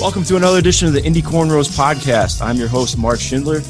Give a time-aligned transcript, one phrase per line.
[0.00, 2.40] Welcome to another edition of the Indy Cornrows podcast.
[2.40, 3.62] I'm your host, Mark Schindler.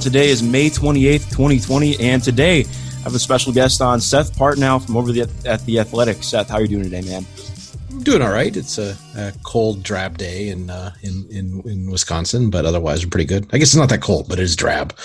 [0.00, 4.84] Today is May 28th, 2020, and today I have a special guest on, Seth Partnow
[4.84, 6.22] from over the, at The Athletic.
[6.22, 7.26] Seth, how are you doing today, man?
[7.90, 8.56] I'm doing all right.
[8.56, 13.10] It's a, a cold, drab day in, uh, in, in in Wisconsin, but otherwise we're
[13.10, 13.46] pretty good.
[13.52, 14.96] I guess it's not that cold, but it is drab.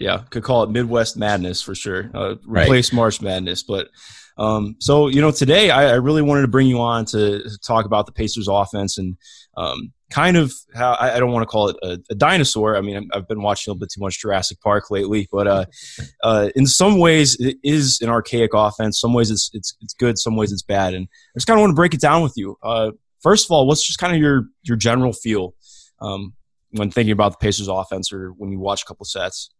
[0.00, 2.10] Yeah, could call it Midwest madness for sure.
[2.12, 2.96] Uh, replace right.
[2.96, 3.90] March madness, but
[4.36, 7.84] um, so you know today I, I, really wanted to bring you on to talk
[7.84, 9.18] about the Pacers offense and
[9.56, 12.76] um, kind of how I, don't want to call it a, a, dinosaur.
[12.76, 15.64] I mean, I've been watching a little bit too much Jurassic Park lately, but uh,
[16.22, 19.00] uh, in some ways it is an archaic offense.
[19.00, 20.18] Some ways it's it's it's good.
[20.18, 20.94] Some ways it's bad.
[20.94, 22.56] And I just kind of want to break it down with you.
[22.62, 22.90] Uh,
[23.22, 25.54] first of all, what's just kind of your your general feel
[26.00, 26.34] um,
[26.72, 29.50] when thinking about the Pacers offense or when you watch a couple sets?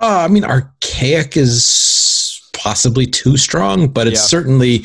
[0.00, 4.26] Uh, I mean, archaic is possibly too strong, but it's yeah.
[4.26, 4.84] certainly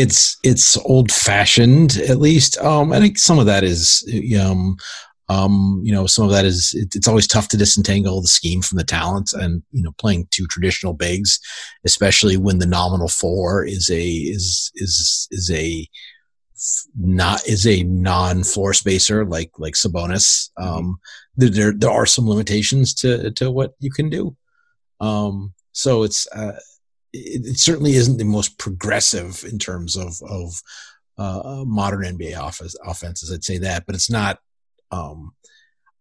[0.00, 2.58] it's it's old fashioned at least.
[2.58, 4.04] Um, I think some of that is
[4.40, 4.76] um,
[5.30, 8.62] um, you know, some of that is it, it's always tough to disentangle the scheme
[8.62, 11.38] from the talent, and you know, playing two traditional bigs,
[11.84, 15.86] especially when the nominal four is a is is is a
[16.98, 20.50] not is a non floor spacer like like Sabonis.
[20.56, 20.98] Um,
[21.36, 24.34] there, there there are some limitations to to what you can do.
[25.00, 26.58] Um, so it's uh,
[27.12, 30.62] it, certainly isn't the most progressive in terms of of
[31.18, 33.32] uh, modern NBA office, offenses.
[33.32, 34.38] I'd say that, but it's not.
[34.90, 35.32] Um,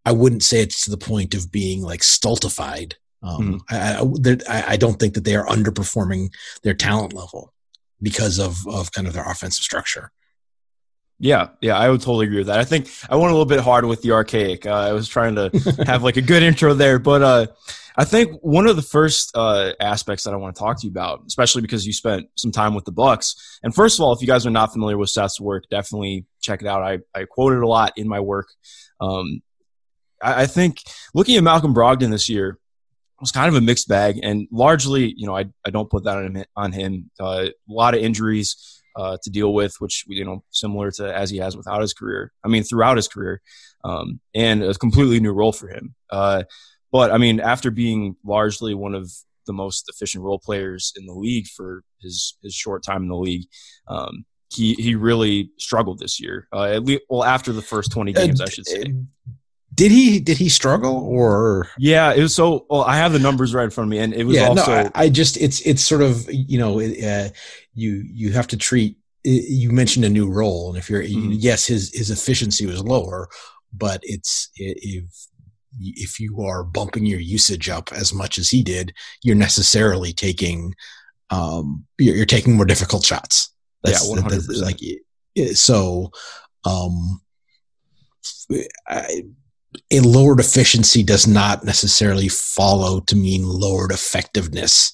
[0.06, 2.96] I wouldn't say it's to the point of being like stultified.
[3.22, 4.40] Um, mm.
[4.48, 6.30] I, I, I, don't think that they are underperforming
[6.62, 7.52] their talent level
[8.02, 10.12] because of of kind of their offensive structure.
[11.20, 12.60] Yeah, yeah, I would totally agree with that.
[12.60, 14.68] I think I went a little bit hard with the archaic.
[14.68, 17.48] Uh, I was trying to have like a good intro there, but uh,
[18.00, 20.92] I think one of the first uh, aspects that I want to talk to you
[20.92, 23.60] about, especially because you spent some time with the Bucks.
[23.64, 26.62] And first of all, if you guys are not familiar with Seth's work, definitely check
[26.62, 26.84] it out.
[26.84, 28.50] I, I quote it a lot in my work.
[29.02, 29.42] Um,
[30.22, 30.84] I, I think
[31.16, 32.60] looking at Malcolm Brogdon this year
[33.20, 36.18] was kind of a mixed bag, and largely, you know, I, I don't put that
[36.18, 36.46] on him.
[36.56, 37.10] On him.
[37.20, 41.32] Uh, a lot of injuries uh, to deal with, which you know, similar to as
[41.32, 42.32] he has without his career.
[42.44, 43.42] I mean, throughout his career,
[43.84, 45.96] um, and a completely new role for him.
[46.12, 46.44] Uh,
[46.92, 49.12] but I mean, after being largely one of
[49.46, 53.16] the most efficient role players in the league for his his short time in the
[53.16, 53.46] league,
[53.88, 56.48] um, he he really struggled this year.
[56.54, 58.94] Uh, at least, well, after the first twenty uh, games, uh, I should say.
[59.74, 61.70] Did he did he struggle or?
[61.78, 62.66] Yeah, it was so.
[62.70, 64.72] Well, I have the numbers right in front of me, and it was yeah, also.
[64.72, 67.30] No, I, I just it's it's sort of you know uh,
[67.76, 68.98] you you have to treat.
[69.24, 71.34] You mentioned a new role, and if you're mm-hmm.
[71.34, 73.28] yes, his his efficiency was lower,
[73.72, 75.04] but it's if
[75.80, 78.94] if you are bumping your usage up as much as he did,
[79.24, 80.74] you're necessarily taking
[81.30, 83.54] um, you're, you're taking more difficult shots.
[83.84, 84.66] That's, yeah, one hundred percent.
[84.66, 84.80] Like
[85.56, 86.12] so,
[86.66, 87.22] um,
[88.88, 89.24] I,
[89.92, 94.92] a lowered efficiency does not necessarily follow to mean lowered effectiveness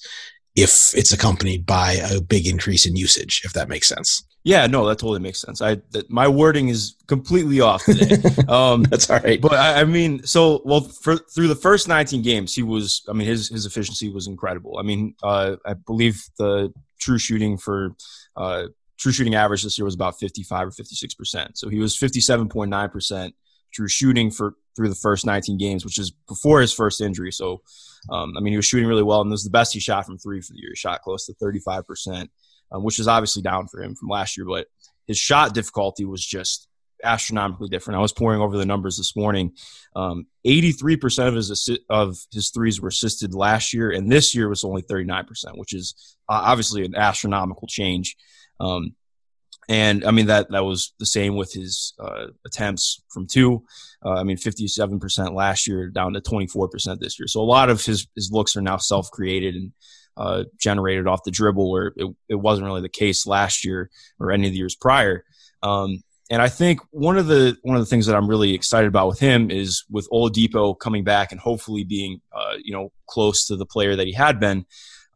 [0.54, 3.42] if it's accompanied by a big increase in usage.
[3.44, 4.22] If that makes sense.
[4.46, 5.62] Yeah, no, that totally makes sense.
[5.62, 8.18] I that, my wording is completely off today.
[8.48, 9.40] Um, That's all right.
[9.40, 13.02] But I, I, mean, so well for, through the first 19 games, he was.
[13.08, 14.76] I mean, his his efficiency was incredible.
[14.78, 17.96] I mean, uh, I believe the true shooting for
[18.36, 18.66] uh,
[18.98, 21.56] true shooting average this year was about 55 or 56 percent.
[21.56, 23.34] So he was 57.9 percent
[23.72, 27.32] true shooting for through the first 19 games, which is before his first injury.
[27.32, 27.62] So,
[28.10, 30.04] um, I mean, he was shooting really well, and this was the best he shot
[30.04, 30.70] from three for the year.
[30.70, 32.30] He shot close to 35 percent
[32.72, 34.46] um, which is obviously down for him from last year.
[34.46, 34.66] But
[35.06, 36.68] his shot difficulty was just
[37.02, 37.98] astronomically different.
[37.98, 39.52] I was pouring over the numbers this morning.
[39.94, 44.48] Um, 83% of his assi- of his threes were assisted last year, and this year
[44.48, 45.26] was only 39%,
[45.56, 48.16] which is uh, obviously an astronomical change.
[48.60, 48.94] Um,
[49.68, 53.64] and I mean that that was the same with his uh, attempts from two.
[54.04, 57.26] Uh, I mean, 57% last year down to 24% this year.
[57.26, 59.72] So a lot of his his looks are now self created, and
[60.16, 63.90] uh, generated off the dribble, where it, it, wasn't really the case last year
[64.20, 65.24] or any of the years prior.
[65.62, 68.88] Um, and I think one of the one of the things that I'm really excited
[68.88, 73.46] about with him is with Oladipo coming back and hopefully being uh, you know close
[73.46, 74.64] to the player that he had been,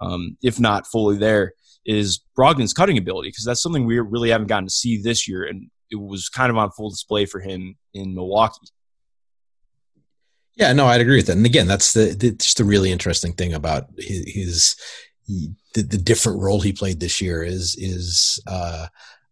[0.01, 1.55] um, if not fully there,
[1.87, 5.45] is Brogdon's cutting ability because that's something we really haven't gotten to see this year,
[5.45, 8.69] and it was kind of on full display for him in Milwaukee.
[10.59, 11.37] Yeah, no, I'd agree with that.
[11.37, 14.77] And again, that's the, the just the really interesting thing about his, his
[15.75, 18.87] the, the, different role he played this year is is uh,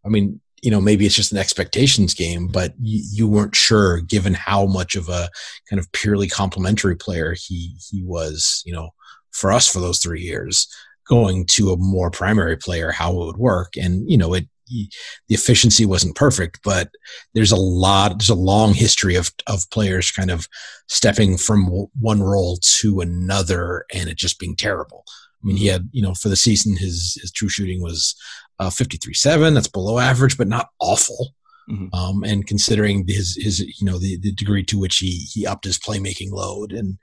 [0.05, 4.01] I mean, you know, maybe it's just an expectations game, but you, you weren't sure
[4.01, 5.29] given how much of a
[5.69, 8.91] kind of purely complementary player he he was, you know,
[9.33, 10.69] for us for those three years,
[11.09, 13.77] going to a more primary player, how it would work.
[13.77, 14.89] And, you know, it the
[15.29, 16.91] efficiency wasn't perfect, but
[17.35, 20.47] there's a lot, there's a long history of, of players kind of
[20.89, 21.67] stepping from
[22.01, 25.05] one role to another and it just being terrible.
[25.43, 28.17] I mean, he had, you know, for the season, his, his true shooting was
[28.59, 29.55] uh, 53.7.
[29.55, 31.35] That's below average, but not awful.
[31.71, 31.95] Mm-hmm.
[31.95, 35.65] Um, and considering his, his, you know, the, the degree to which he, he upped
[35.65, 36.99] his playmaking load and,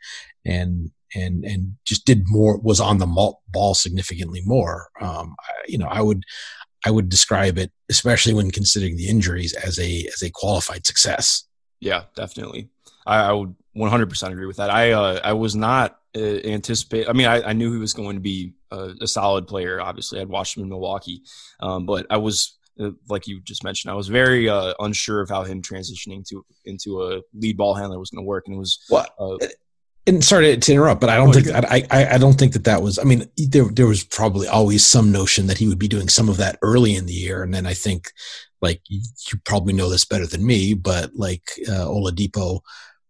[0.46, 4.88] and, and, and just did more, was on the ball significantly more.
[5.00, 6.24] Um, I, you know, I would,
[6.86, 11.46] I would describe it, especially when considering the injuries, as a as a qualified success.
[11.80, 12.70] Yeah, definitely.
[13.06, 14.70] I, I would 100% agree with that.
[14.70, 17.10] I uh, I was not uh, anticipate.
[17.10, 19.82] I mean, I, I, knew he was going to be a, a solid player.
[19.82, 21.24] Obviously, I'd watched him in Milwaukee,
[21.60, 25.30] um, but I was uh, like you just mentioned, I was very uh, unsure of
[25.30, 28.60] how him transitioning to into a lead ball handler was going to work, and it
[28.60, 29.10] was what.
[30.06, 32.66] And sorry to interrupt, but I don't oh, think I, I I don't think that
[32.66, 33.00] that was.
[33.00, 36.28] I mean, there there was probably always some notion that he would be doing some
[36.28, 38.12] of that early in the year, and then I think,
[38.62, 39.02] like you
[39.46, 42.60] probably know this better than me, but like uh, Oladipo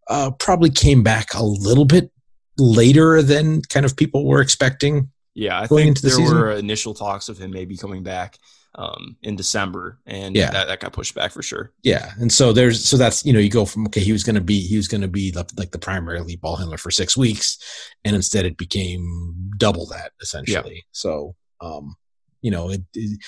[0.08, 2.12] uh, probably came back a little bit
[2.60, 5.10] later than kind of people were expecting.
[5.34, 6.38] Yeah, I think there season.
[6.38, 8.38] were initial talks of him maybe coming back
[8.76, 10.52] um, in December, and yeah.
[10.52, 11.72] that, that got pushed back for sure.
[11.84, 14.36] Yeah, and so there's so that's you know you go from okay he was going
[14.36, 16.92] to be he was going to be the, like the primary lead ball handler for
[16.92, 17.58] six weeks,
[18.04, 20.76] and instead it became double that essentially.
[20.76, 20.82] Yeah.
[20.92, 21.96] So um,
[22.42, 23.20] you know it, it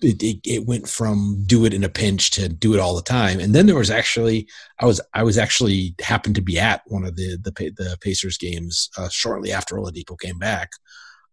[0.00, 3.00] it, it, it, went from do it in a pinch to do it all the
[3.00, 3.40] time.
[3.40, 4.46] And then there was actually,
[4.78, 8.36] I was, I was actually happened to be at one of the, the, the Pacers
[8.36, 10.72] games uh, shortly after Oladipo came back.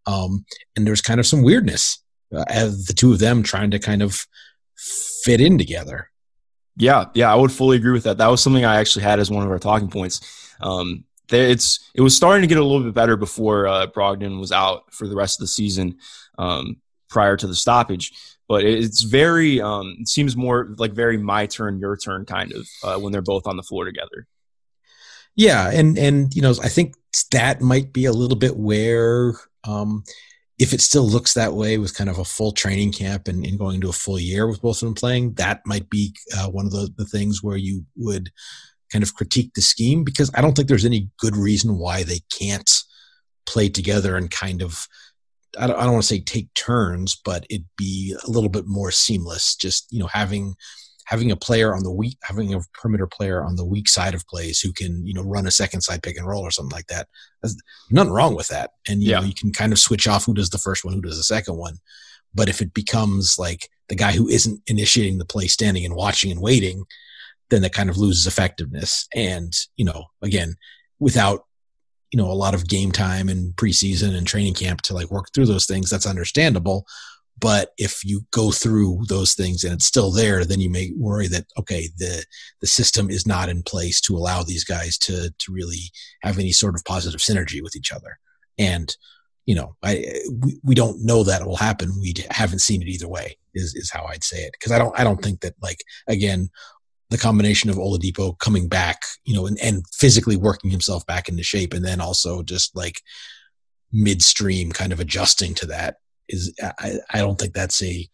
[0.05, 0.45] Um,
[0.75, 2.01] and there's kind of some weirdness
[2.35, 4.25] uh, as the two of them trying to kind of
[5.23, 6.09] fit in together.
[6.77, 8.17] Yeah, yeah, I would fully agree with that.
[8.17, 10.55] That was something I actually had as one of our talking points.
[10.61, 14.51] Um, it's it was starting to get a little bit better before uh, Brogdon was
[14.51, 15.97] out for the rest of the season
[16.37, 16.77] um,
[17.09, 18.11] prior to the stoppage.
[18.47, 22.67] But it's very um, it seems more like very my turn, your turn kind of
[22.83, 24.27] uh, when they're both on the floor together.
[25.35, 26.95] Yeah, and and you know I think
[27.31, 29.33] that might be a little bit where
[29.63, 30.03] um,
[30.61, 33.57] if it still looks that way with kind of a full training camp and, and
[33.57, 36.67] going to a full year with both of them playing, that might be uh, one
[36.67, 38.29] of the, the things where you would
[38.91, 42.19] kind of critique the scheme because I don't think there's any good reason why they
[42.37, 42.69] can't
[43.47, 44.87] play together and kind of
[45.57, 48.67] I don't, I don't want to say take turns, but it'd be a little bit
[48.67, 49.55] more seamless.
[49.55, 50.53] Just you know having
[51.11, 54.25] having a player on the weak, having a perimeter player on the weak side of
[54.27, 56.87] plays who can, you know, run a second side pick and roll or something like
[56.87, 57.09] that.
[57.41, 57.57] There's
[57.89, 58.71] nothing wrong with that.
[58.87, 59.19] And, you yeah.
[59.19, 61.23] know, you can kind of switch off who does the first one, who does the
[61.23, 61.79] second one.
[62.33, 66.31] But if it becomes like the guy who isn't initiating the play, standing and watching
[66.31, 66.85] and waiting,
[67.49, 69.05] then that kind of loses effectiveness.
[69.13, 70.55] And, you know, again,
[70.97, 71.43] without,
[72.13, 75.25] you know, a lot of game time and preseason and training camp to like work
[75.33, 76.85] through those things, that's understandable.
[77.41, 81.27] But if you go through those things and it's still there, then you may worry
[81.27, 82.23] that okay, the
[82.61, 85.91] the system is not in place to allow these guys to to really
[86.21, 88.19] have any sort of positive synergy with each other.
[88.57, 88.95] And
[89.47, 90.05] you know, I
[90.39, 91.91] we, we don't know that it will happen.
[91.99, 93.38] We haven't seen it either way.
[93.55, 96.51] Is is how I'd say it because I don't I don't think that like again
[97.09, 101.43] the combination of Oladipo coming back, you know, and, and physically working himself back into
[101.43, 103.01] shape, and then also just like
[103.91, 105.95] midstream kind of adjusting to that
[106.31, 108.07] is I, I don't think that's a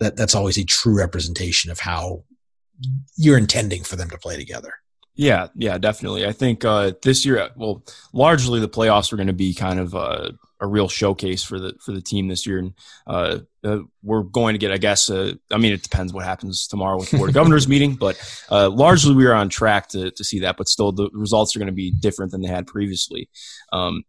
[0.00, 2.24] that that's always a true representation of how
[3.16, 4.74] you're intending for them to play together.
[5.16, 6.26] Yeah, yeah, definitely.
[6.26, 9.94] I think uh, this year, well, largely the playoffs are going to be kind of
[9.94, 12.74] uh, a real showcase for the for the team this year, and
[13.06, 16.66] uh, uh we're going to get, I guess, uh, I mean, it depends what happens
[16.66, 18.18] tomorrow with the board of governors meeting, but
[18.50, 20.56] uh, largely we are on track to to see that.
[20.56, 23.28] But still, the results are going to be different than they had previously.
[23.72, 24.02] Um,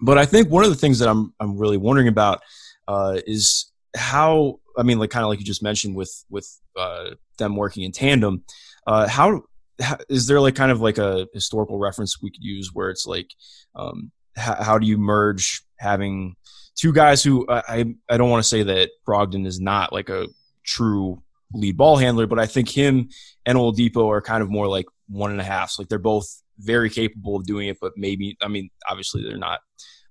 [0.00, 2.42] but I think one of the things that I'm I'm really wondering about
[2.88, 7.10] uh, is how I mean, like kind of like you just mentioned with with uh,
[7.38, 8.44] them working in tandem.
[8.86, 9.42] Uh, how,
[9.80, 13.06] how is there like kind of like a historical reference we could use where it's
[13.06, 13.28] like,
[13.76, 16.34] um, how, how do you merge having
[16.74, 20.26] two guys who I I don't want to say that Brogdon is not like a
[20.64, 23.10] true lead ball handler, but I think him
[23.44, 25.70] and Oladipo are kind of more like one and a half.
[25.70, 29.36] So like they're both very capable of doing it, but maybe I mean obviously they're
[29.36, 29.60] not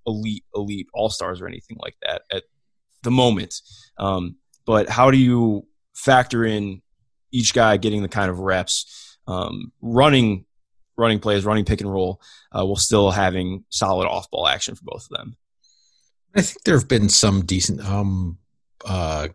[0.05, 2.43] elite elite all stars or anything like that at
[3.03, 3.55] the moment.
[3.97, 4.35] Um,
[4.65, 6.81] but how do you factor in
[7.31, 10.45] each guy getting the kind of reps, um, running
[10.97, 12.19] running plays, running pick and roll,
[12.51, 15.37] uh, while still having solid off ball action for both of them?
[16.35, 17.81] I think there have been some decent.
[17.81, 18.39] Um,
[18.85, 19.29] uh,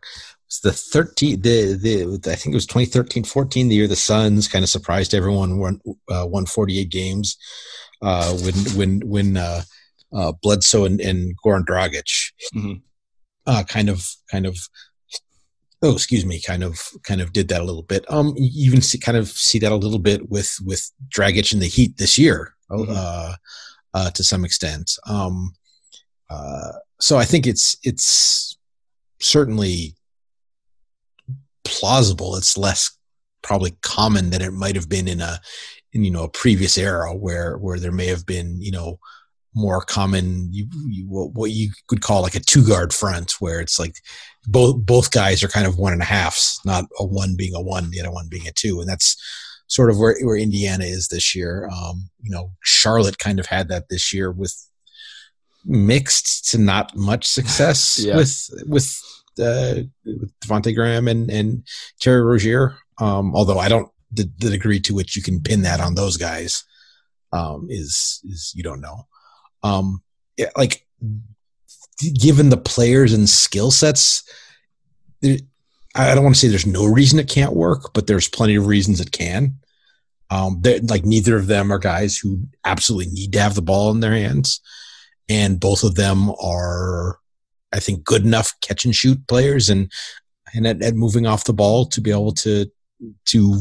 [0.62, 4.62] the 13 the, the I think it was 2013 14 the year the Suns kind
[4.62, 7.38] of surprised everyone won uh, won 48 games
[8.02, 9.62] uh, when when when uh,
[10.14, 12.74] uh, Bledsoe and, and Goran Dragic mm-hmm
[13.46, 14.56] uh, kind of kind of
[15.82, 18.04] oh excuse me kind of kind of did that a little bit.
[18.08, 21.58] Um you even see kind of see that a little bit with with Dragic in
[21.58, 22.92] the heat this year mm-hmm.
[22.94, 23.34] uh,
[23.94, 24.92] uh to some extent.
[25.06, 25.52] Um
[26.30, 28.56] uh so i think it's it's
[29.20, 29.96] certainly
[31.64, 32.36] plausible.
[32.36, 32.96] It's less
[33.42, 35.40] probably common than it might have been in a
[35.92, 38.98] in you know a previous era where where there may have been you know
[39.54, 43.78] more common you, you, what you could call like a two guard front where it's
[43.78, 43.96] like
[44.46, 47.60] both both guys are kind of one and a halves not a one being a
[47.60, 49.16] one the other one being a two and that's
[49.66, 53.68] sort of where, where indiana is this year um, you know charlotte kind of had
[53.68, 54.56] that this year with
[55.64, 58.16] mixed to not much success yeah.
[58.16, 59.00] with with
[59.38, 61.66] uh, with Devonte Graham and and
[62.00, 62.76] Terry Rozier.
[62.98, 66.16] Um, although I don't the, the degree to which you can pin that on those
[66.16, 66.64] guys
[67.32, 69.06] um, is is you don't know.
[69.62, 70.02] Um,
[70.56, 70.86] like
[72.20, 74.28] given the players and skill sets,
[75.24, 78.66] I don't want to say there's no reason it can't work, but there's plenty of
[78.66, 79.56] reasons it can.
[80.30, 84.00] Um, like neither of them are guys who absolutely need to have the ball in
[84.00, 84.60] their hands,
[85.28, 87.18] and both of them are,
[87.72, 89.92] I think, good enough catch and shoot players, and
[90.54, 92.66] and at, at moving off the ball to be able to
[93.26, 93.60] to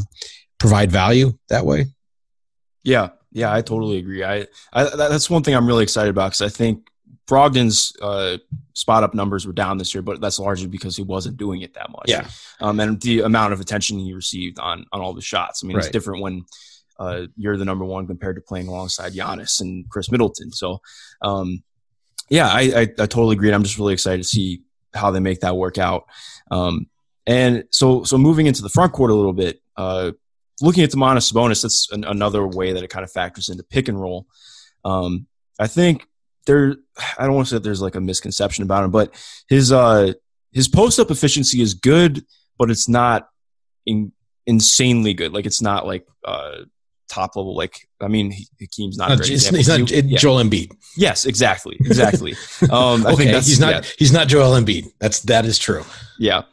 [0.60, 1.88] provide value that way.
[2.84, 4.24] Yeah, yeah, I totally agree.
[4.24, 6.90] I, I that's one thing I'm really excited about because I think
[7.28, 8.38] Brogdon's uh,
[8.74, 11.74] spot up numbers were down this year, but that's largely because he wasn't doing it
[11.76, 12.08] that much.
[12.08, 12.28] Yeah,
[12.60, 15.64] um, and the amount of attention he received on on all the shots.
[15.64, 15.86] I mean, right.
[15.86, 16.46] it's different when
[17.00, 20.52] uh, you're the number one compared to playing alongside Giannis and Khris Middleton.
[20.52, 20.82] So,
[21.24, 21.64] um,
[22.30, 23.52] yeah, I, I, I totally agree.
[23.52, 24.62] I'm just really excited to see
[24.94, 26.06] how they make that work out.
[26.52, 26.88] Um,
[27.26, 29.62] and so so moving into the front court a little bit.
[29.78, 30.12] Uh,
[30.62, 33.88] looking at Domantas Sabonis, that's an, another way that it kind of factors into pick
[33.88, 34.28] and roll.
[34.84, 35.28] Um,
[35.60, 36.08] I think
[36.46, 36.76] there,
[37.18, 39.14] I don't want to say that there's like a misconception about him, but
[39.48, 40.14] his uh,
[40.52, 42.26] his post up efficiency is good,
[42.58, 43.30] but it's not
[43.86, 44.12] in,
[44.46, 45.34] insanely good.
[45.34, 46.64] Like it's not like uh,
[47.10, 47.56] top level.
[47.56, 49.10] Like I mean, Hakeem's not.
[49.10, 50.18] No, he's, he's not yeah.
[50.18, 50.72] Joel Embiid.
[50.98, 52.34] Yes, exactly, exactly.
[52.72, 53.72] Um, I okay, he's not.
[53.72, 53.92] Yeah.
[53.98, 54.92] He's not Joel Embiid.
[55.00, 55.84] That's that is true.
[56.18, 56.44] Yeah.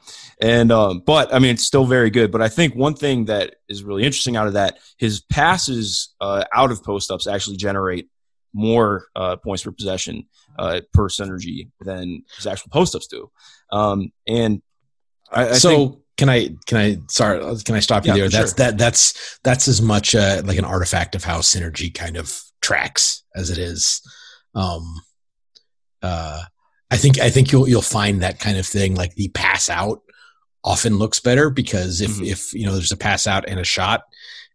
[0.40, 2.30] And um, but I mean, it's still very good.
[2.30, 6.44] But I think one thing that is really interesting out of that, his passes uh,
[6.54, 8.08] out of post ups actually generate
[8.54, 10.26] more uh, points per possession
[10.58, 13.30] uh, per synergy than his actual post ups do.
[13.72, 14.62] Um, and
[15.30, 15.70] I, I so.
[15.70, 18.28] Think, can I can I sorry can I stop you yeah, there?
[18.28, 18.66] That's sure.
[18.66, 23.22] that that's that's as much uh, like an artifact of how synergy kind of tracks
[23.36, 24.02] as it is.
[24.52, 25.00] Um,
[26.02, 26.42] uh,
[26.90, 30.02] I think I think you'll you'll find that kind of thing like the pass out
[30.64, 32.24] often looks better because if mm-hmm.
[32.24, 34.02] if you know there's a pass out and a shot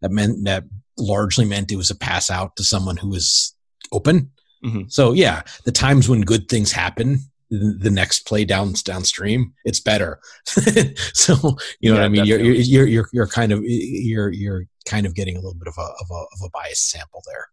[0.02, 0.64] that meant that
[0.98, 3.56] largely meant it was a pass out to someone who was
[3.92, 4.32] open.
[4.64, 4.84] Mm-hmm.
[4.88, 7.20] So yeah, the times when good things happen,
[7.50, 10.20] the next play down downstream, it's better.
[10.46, 12.26] so you know yeah, what I mean.
[12.26, 15.76] You're, you're you're you're kind of you're you're kind of getting a little bit of
[15.78, 17.48] a of a of a biased sample there.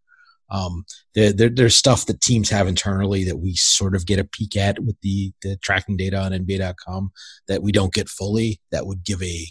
[0.50, 4.24] Um, there, there, there's stuff that teams have internally that we sort of get a
[4.24, 7.12] peek at with the, the tracking data on NBA.com
[7.48, 8.60] that we don't get fully.
[8.72, 9.46] That would give a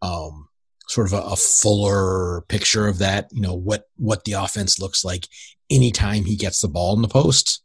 [0.00, 0.48] um,
[0.88, 3.28] sort of a, a, fuller picture of that.
[3.30, 5.28] You know what what the offense looks like
[5.70, 7.62] anytime he gets the ball in the post.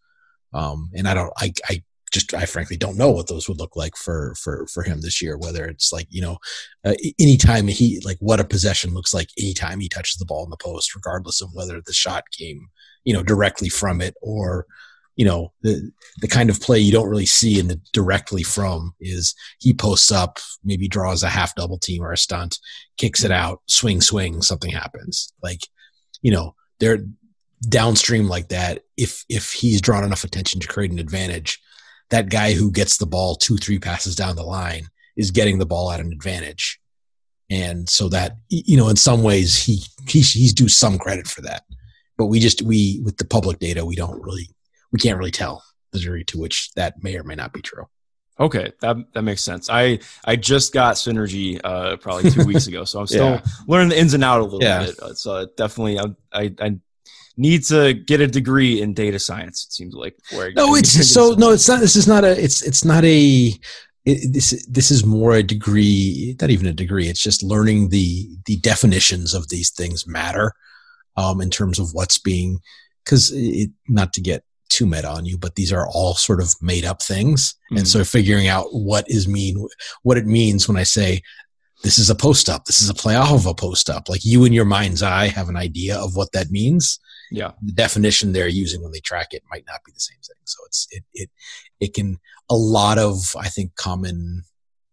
[0.54, 3.76] Um, and I don't, I, I just I frankly don't know what those would look
[3.76, 5.38] like for for for him this year.
[5.38, 6.38] Whether it's like you know,
[6.86, 10.50] uh, anytime he like what a possession looks like anytime he touches the ball in
[10.50, 12.70] the post, regardless of whether the shot came
[13.08, 14.68] you know directly from it or
[15.16, 18.94] you know the the kind of play you don't really see in the directly from
[19.00, 22.60] is he posts up maybe draws a half double team or a stunt
[22.98, 25.62] kicks it out swing swing something happens like
[26.22, 27.00] you know they're
[27.70, 31.60] downstream like that if if he's drawn enough attention to create an advantage
[32.10, 35.66] that guy who gets the ball two, three passes down the line is getting the
[35.66, 36.80] ball at an advantage.
[37.50, 41.42] And so that, you know, in some ways he, he's, he's due some credit for
[41.42, 41.64] that.
[42.18, 44.50] But we just, we, with the public data, we don't really,
[44.92, 47.86] we can't really tell the degree to which that may or may not be true.
[48.40, 49.68] Okay, that that makes sense.
[49.68, 53.42] I I just got Synergy uh, probably two weeks ago, so I'm still yeah.
[53.68, 54.86] learning the ins and out a little yeah.
[54.86, 55.18] bit.
[55.18, 56.78] So definitely, I, I, I
[57.38, 59.66] need to get a degree in data science.
[59.66, 60.16] It seems like.
[60.56, 61.52] no, it's so no.
[61.52, 61.80] It's not.
[61.80, 62.44] This is not a.
[62.44, 63.54] It's it's not a.
[64.06, 67.08] It, this this is more a degree, not even a degree.
[67.08, 70.54] It's just learning the the definitions of these things matter,
[71.16, 72.60] um, in terms of what's being,
[73.06, 76.54] because it, not to get too meta on you, but these are all sort of
[76.62, 77.78] made up things, mm-hmm.
[77.78, 79.68] and so figuring out what is mean,
[80.04, 81.22] what it means when I say
[81.84, 84.10] this is a post up, this is a playoff of a post up.
[84.10, 87.00] Like you in your mind's eye have an idea of what that means,
[87.32, 90.38] yeah the definition they're using when they track it might not be the same thing
[90.46, 91.30] so it's it it
[91.80, 92.18] it can
[92.50, 94.44] a lot of i think common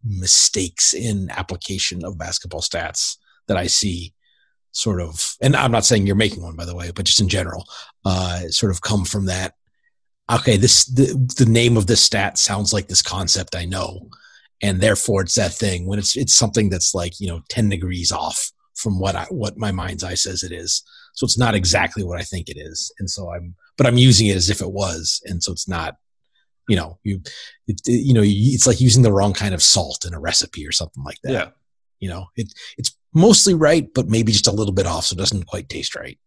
[0.05, 4.13] mistakes in application of basketball stats that I see
[4.71, 7.29] sort of, and I'm not saying you're making one by the way, but just in
[7.29, 7.65] general,
[8.05, 9.53] uh, sort of come from that.
[10.31, 14.09] Okay, this the, the name of this stat sounds like this concept I know,
[14.61, 18.11] and therefore it's that thing when it's it's something that's like you know ten degrees
[18.11, 20.83] off from what I what my mind's eye says it is.
[21.15, 24.27] So it's not exactly what I think it is, and so I'm but I'm using
[24.27, 25.97] it as if it was, and so it's not
[26.67, 27.21] you know you
[27.67, 30.71] it, you know it's like using the wrong kind of salt in a recipe or
[30.71, 31.31] something like that.
[31.31, 31.47] Yeah.
[31.99, 35.17] You know it it's mostly right but maybe just a little bit off so it
[35.17, 36.19] doesn't quite taste right.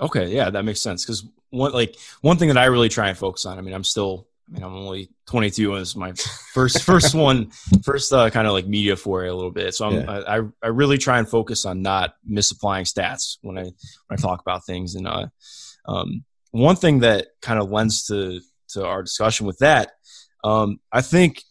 [0.00, 0.28] Okay.
[0.28, 1.04] Yeah that makes sense.
[1.04, 3.84] Because one like one thing that i really try and focus on i mean i'm
[3.84, 6.12] still i mean i'm only 22 and it's my
[6.52, 7.50] first first one
[7.82, 10.22] first uh, kind of like media for a little bit so i'm yeah.
[10.26, 13.72] I, I really try and focus on not misapplying stats when i when
[14.10, 15.26] i talk about things and uh
[15.86, 18.40] um one thing that kind of lends to
[18.70, 19.92] to our discussion with that.
[20.42, 21.42] Um, I think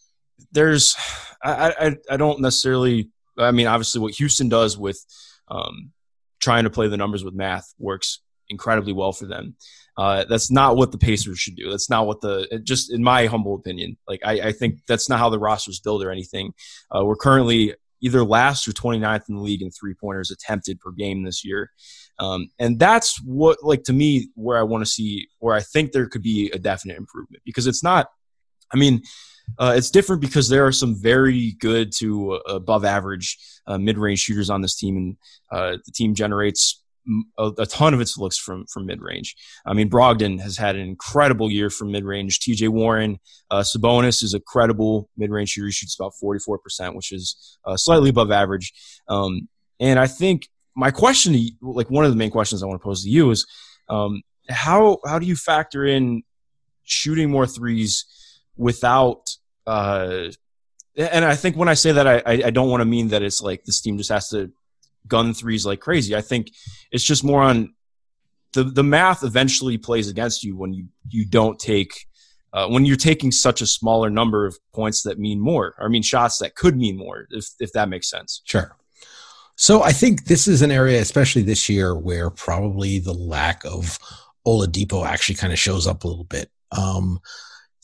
[0.52, 0.96] there's,
[1.42, 5.04] I, I, I, don't necessarily, I mean, obviously what Houston does with
[5.48, 5.92] um,
[6.40, 9.54] trying to play the numbers with math works incredibly well for them.
[10.00, 11.68] Uh, that's not what the Pacers should do.
[11.68, 15.18] That's not what the, just in my humble opinion, like I, I think that's not
[15.18, 16.54] how the roster is built or anything.
[16.90, 20.90] Uh, we're currently either last or 29th in the league in three pointers attempted per
[20.90, 21.70] game this year.
[22.18, 25.92] Um, and that's what, like, to me, where I want to see, where I think
[25.92, 28.08] there could be a definite improvement because it's not,
[28.72, 29.02] I mean,
[29.58, 33.98] uh, it's different because there are some very good to uh, above average uh, mid
[33.98, 35.16] range shooters on this team, and
[35.52, 36.82] uh, the team generates
[37.38, 39.34] a, a, ton of its looks from from mid range.
[39.66, 42.40] I mean, Brogdon has had an incredible year from mid range.
[42.40, 42.68] T.J.
[42.68, 43.18] Warren,
[43.50, 45.66] uh, Sabonis is a credible mid range shooter.
[45.66, 48.72] He shoots about forty four percent, which is uh, slightly above average.
[49.08, 52.80] Um, and I think my question, to, like one of the main questions I want
[52.80, 53.46] to pose to you, is
[53.88, 56.22] um, how how do you factor in
[56.84, 58.04] shooting more threes
[58.56, 59.30] without
[59.66, 60.30] uh,
[60.96, 63.40] and I think when I say that, I, I don't want to mean that it's
[63.40, 64.50] like this team just has to
[65.06, 66.14] gun threes like crazy.
[66.14, 66.52] I think
[66.90, 67.74] it's just more on
[68.52, 72.06] the the math eventually plays against you when you you don't take
[72.52, 75.74] uh, when you're taking such a smaller number of points that mean more.
[75.78, 78.42] Or I mean shots that could mean more, if if that makes sense.
[78.44, 78.76] Sure.
[79.56, 83.98] So I think this is an area, especially this year, where probably the lack of
[84.46, 86.50] Oladipo actually kind of shows up a little bit.
[86.72, 87.20] Um,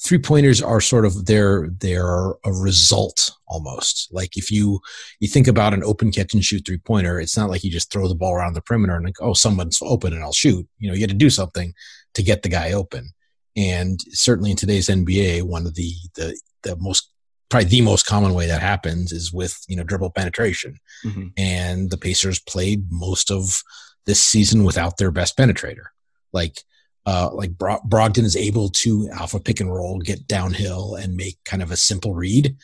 [0.03, 4.09] three pointers are sort of they're they're a result almost.
[4.13, 4.81] Like if you
[5.21, 7.93] you think about an open catch and shoot three pointer it's not like you just
[7.93, 10.67] throw the ball around the perimeter and like oh someone's open and i'll shoot.
[10.79, 11.73] You know you had to do something
[12.15, 13.11] to get the guy open.
[13.57, 17.11] And certainly in today's nba one of the the the most
[17.49, 20.79] probably the most common way that happens is with you know dribble penetration.
[21.05, 21.27] Mm-hmm.
[21.37, 23.63] and the pacers played most of
[24.07, 25.87] this season without their best penetrator.
[26.33, 26.63] Like
[27.07, 31.39] uh, like Bro- Brogdon is able to alpha pick and roll, get downhill, and make
[31.45, 32.57] kind of a simple read.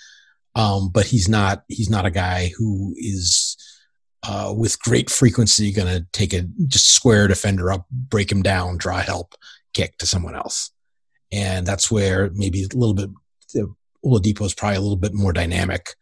[0.54, 3.56] Um, but he's not he's not a guy who is
[4.24, 8.76] uh, with great frequency going to take a just square defender up, break him down,
[8.76, 9.34] draw help,
[9.72, 10.72] kick to someone else,
[11.30, 13.08] and that's where maybe a little bit
[14.04, 15.94] Oladipo is probably a little bit more dynamic,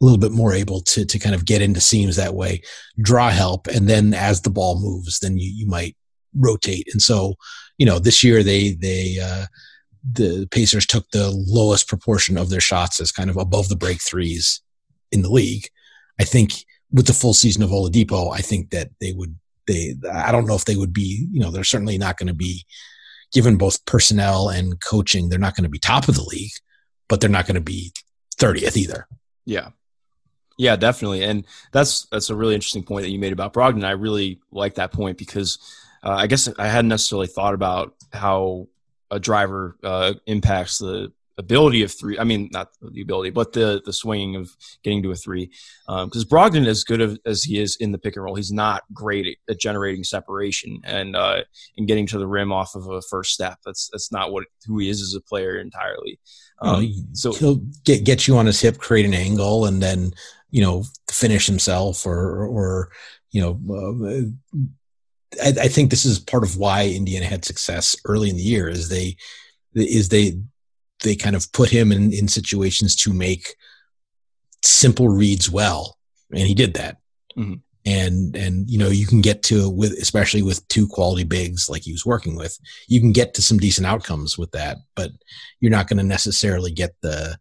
[0.00, 2.62] a little bit more able to to kind of get into seams that way,
[3.00, 5.96] draw help, and then as the ball moves, then you you might
[6.34, 6.88] rotate.
[6.92, 7.34] And so
[7.80, 9.46] you know, this year they they uh,
[10.04, 14.02] the Pacers took the lowest proportion of their shots as kind of above the break
[14.02, 14.60] threes
[15.10, 15.66] in the league.
[16.20, 19.34] I think with the full season of Oladipo, I think that they would
[19.66, 22.34] they I don't know if they would be you know they're certainly not going to
[22.34, 22.66] be
[23.32, 26.52] given both personnel and coaching they're not going to be top of the league,
[27.08, 27.94] but they're not going to be
[28.36, 29.08] 30th either.
[29.46, 29.70] Yeah.
[30.58, 31.22] Yeah, definitely.
[31.22, 33.84] And that's that's a really interesting point that you made about Brogdon.
[33.84, 35.58] I really like that point because
[36.02, 38.68] uh, I guess I hadn't necessarily thought about how
[39.10, 42.18] a driver uh, impacts the ability of three.
[42.18, 44.50] I mean, not the ability, but the the swinging of
[44.84, 45.50] getting to a three.
[45.86, 48.82] Because um, Brogdon, as good as he is in the pick and roll, he's not
[48.92, 51.42] great at, at generating separation and uh,
[51.76, 53.58] and getting to the rim off of a first step.
[53.64, 56.20] That's that's not what who he is as a player entirely.
[56.62, 60.12] Um, so he'll get get you on his hip, create an angle, and then
[60.50, 62.90] you know finish himself or or
[63.32, 64.58] you know uh,
[65.42, 68.68] I, I, think this is part of why Indiana had success early in the year
[68.68, 69.16] is they
[69.74, 70.38] is they
[71.02, 73.54] they kind of put him in, in situations to make
[74.62, 75.96] simple reads well,
[76.30, 76.96] and he did that.
[77.36, 77.54] Mm-hmm.
[77.86, 81.82] And and you know you can get to with especially with two quality bigs like
[81.82, 85.12] he was working with, you can get to some decent outcomes with that, but
[85.60, 87.38] you're not going to necessarily get the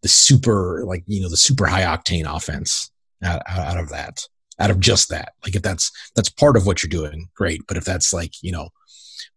[0.00, 2.90] the super like you know the super high octane offense
[3.22, 4.26] out, out of that
[4.58, 5.32] out of just that.
[5.44, 7.62] Like if that's that's part of what you're doing, great.
[7.66, 8.68] But if that's like you know,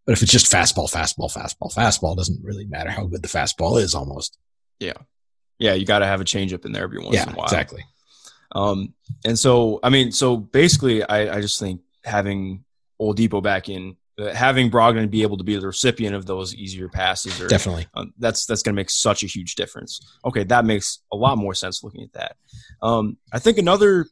[0.05, 3.79] but if it's just fastball, fastball, fastball, fastball, doesn't really matter how good the fastball
[3.79, 3.95] is.
[3.95, 4.37] Almost.
[4.79, 4.93] Yeah.
[5.57, 7.45] Yeah, you got to have a changeup in there every once yeah, in a while.
[7.45, 7.85] Exactly.
[8.51, 8.93] Um,
[9.25, 12.65] and so, I mean, so basically, I, I just think having
[13.01, 16.89] Oladipo back in, uh, having Brogdon be able to be the recipient of those easier
[16.89, 20.01] passes, or, definitely, um, that's that's going to make such a huge difference.
[20.25, 22.35] Okay, that makes a lot more sense looking at that.
[22.81, 24.07] Um, I think another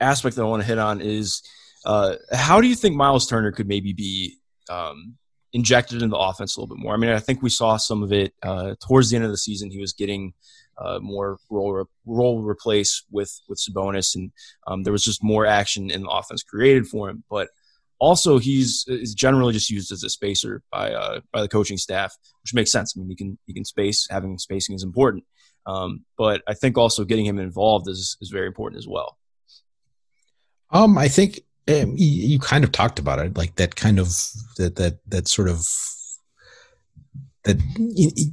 [0.00, 1.42] aspect that I want to hit on is
[1.84, 4.36] uh, how do you think Myles Turner could maybe be
[4.68, 5.16] um,
[5.52, 6.94] injected into the offense a little bit more?
[6.94, 9.38] I mean, I think we saw some of it uh, towards the end of the
[9.38, 9.70] season.
[9.70, 10.34] He was getting
[10.78, 14.32] uh, more role re- role replace with with Sabonis, and
[14.66, 17.24] um, there was just more action in the offense created for him.
[17.30, 17.48] But
[17.98, 22.16] also, he's is generally just used as a spacer by uh, by the coaching staff,
[22.42, 22.94] which makes sense.
[22.96, 24.06] I mean, he can he can space.
[24.10, 25.24] Having spacing is important,
[25.66, 29.18] um, but I think also getting him involved is is very important as well.
[30.72, 34.08] Um, I think um, you, kind of talked about it, like that kind of
[34.56, 35.66] that that that sort of
[37.44, 37.58] that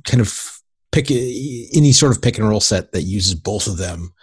[0.06, 0.60] kind of
[0.92, 4.14] pick any sort of pick and roll set that uses both of them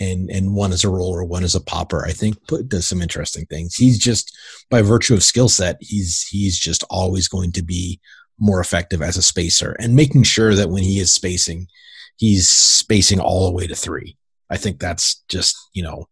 [0.00, 2.04] and and one as a roller, one as a popper.
[2.06, 2.36] I think
[2.68, 3.74] does some interesting things.
[3.74, 4.36] He's just
[4.70, 8.00] by virtue of skill set, he's he's just always going to be
[8.38, 11.68] more effective as a spacer and making sure that when he is spacing,
[12.16, 14.16] he's spacing all the way to three.
[14.50, 16.08] I think that's just you know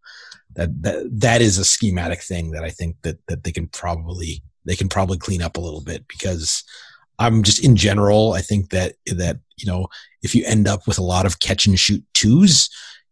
[0.55, 4.43] that that that is a schematic thing that I think that that they can probably
[4.65, 6.65] they can probably clean up a little bit because
[7.19, 9.89] I'm just in general, I think that that you know
[10.23, 12.69] if you end up with a lot of catch and shoot twos,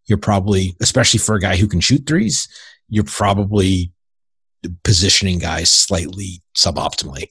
[0.06, 2.48] you're probably, especially for a guy who can shoot threes,
[2.88, 3.92] you're probably
[4.82, 7.28] positioning guys slightly suboptimally.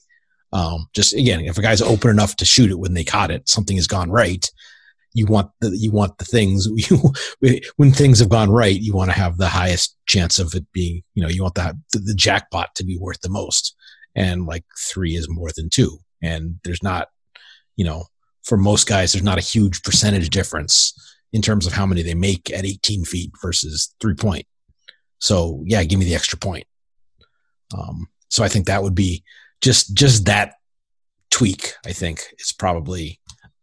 [0.54, 3.50] Um, just again, if a guy's open enough to shoot it when they caught it,
[3.50, 4.50] something has gone right.
[5.18, 7.14] You want the you want the things you
[7.78, 11.04] when things have gone right, you want to have the highest chance of it being
[11.14, 13.76] you know you want the the jackpot to be worth the most,
[14.16, 17.10] and like three is more than two and there's not,
[17.76, 18.06] you know,
[18.44, 20.94] for most guys, there's not a huge percentage difference
[21.34, 24.46] in terms of how many they make at 18 feet versus three point.
[25.20, 26.66] So yeah, give me the extra point.
[27.78, 29.24] Um, so I think that would be
[29.62, 30.54] just just that
[31.30, 31.74] tweak.
[31.86, 33.20] I think is probably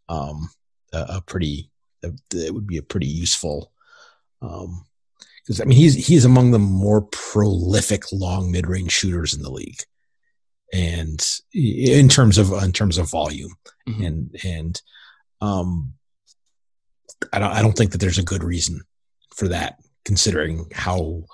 [0.09, 0.51] um,
[0.95, 1.71] a, a, pretty.
[2.03, 3.73] A, it would be a pretty useful.
[4.43, 4.87] Um
[5.45, 9.51] because I mean he's he's among the more prolific long mid range shooters in the
[9.51, 9.81] league
[10.73, 13.55] and in terms of in terms of volume
[13.89, 14.05] mm-hmm.
[14.05, 14.83] and and
[15.41, 15.95] um
[17.33, 18.81] I don't I don't think that there's a good reason
[19.35, 21.25] for that considering how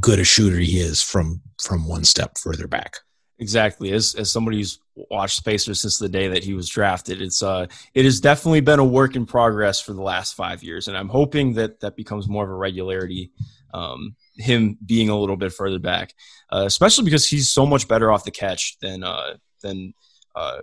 [0.00, 2.98] good a shooter he is from from one step further back.
[3.38, 3.92] Exactly.
[3.92, 7.66] As as somebody who's watched Spacer since the day that he was drafted, it's uh
[7.92, 11.08] it has definitely been a work in progress for the last five years, and I'm
[11.08, 13.32] hoping that that becomes more of a regularity
[13.74, 16.14] um, him being a little bit further back,
[16.50, 19.92] uh, especially because he's so much better off the catch than uh, than
[20.34, 20.60] uh,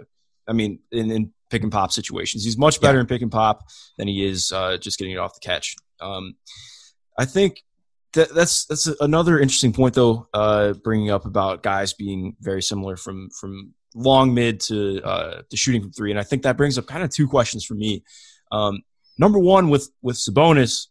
[0.47, 2.45] I mean in, in, pick and pop situations.
[2.45, 3.01] He's much better yeah.
[3.01, 3.65] in pick and pop
[3.97, 5.75] than he is uh, just getting it off the catch.
[5.99, 6.35] Um,
[7.19, 7.63] I think
[8.13, 12.95] that that's that's another interesting point though, uh, bringing up about guys being very similar
[12.97, 16.77] from from long mid to uh, to shooting from three, and I think that brings
[16.77, 18.03] up kind of two questions for me.
[18.51, 18.81] Um,
[19.17, 20.87] number one, with with Sabonis,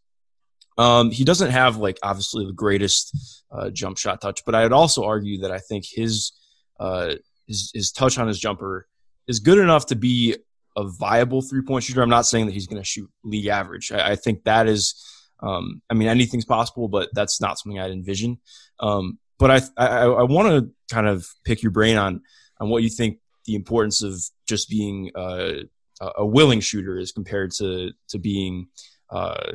[0.78, 4.72] um, he doesn't have like obviously the greatest uh, jump shot touch, but I would
[4.72, 6.32] also argue that I think his
[6.78, 7.14] uh,
[7.46, 8.86] his, his touch on his jumper
[9.26, 10.36] is good enough to be
[10.76, 12.02] a viable three point shooter.
[12.02, 13.92] I'm not saying that he's going to shoot league average.
[13.92, 14.94] I, I think that is,
[15.42, 18.38] um, I mean, anything's possible, but that's not something I'd envision.
[18.78, 22.22] Um, but I I, I want to kind of pick your brain on
[22.60, 25.52] on what you think the importance of just being uh,
[26.16, 28.68] a willing shooter is compared to to being
[29.10, 29.52] uh,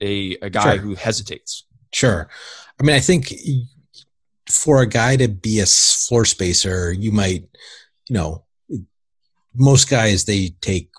[0.00, 0.82] a, a guy sure.
[0.82, 1.64] who hesitates.
[1.92, 2.28] Sure.
[2.80, 3.32] I mean, I think
[4.48, 7.44] for a guy to be a floor spacer, you might,
[8.08, 8.44] you know,
[9.54, 10.90] most guys, they take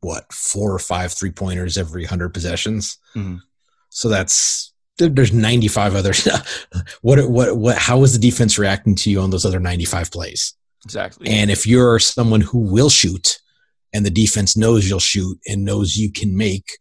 [0.00, 2.98] what, four or five three pointers every 100 possessions.
[3.14, 3.36] Mm-hmm.
[3.90, 6.28] So that's, there's 95 others.
[7.02, 10.54] what, what, what, how is the defense reacting to you on those other 95 plays?
[10.84, 11.28] Exactly.
[11.28, 13.38] And if you're someone who will shoot
[13.92, 16.78] and the defense knows you'll shoot and knows you can make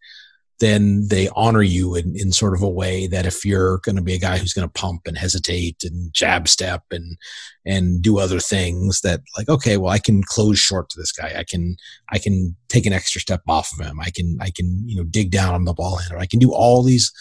[0.60, 4.02] then they honor you in, in sort of a way that if you're going to
[4.02, 7.18] be a guy who's going to pump and hesitate and jab step and
[7.66, 11.34] and do other things that like okay well I can close short to this guy.
[11.38, 11.76] I can
[12.12, 14.00] I can take an extra step off of him.
[14.00, 16.20] I can I can you know dig down on the ball handler.
[16.20, 17.12] I can do all these